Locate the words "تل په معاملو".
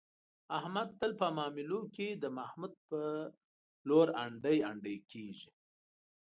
0.99-1.81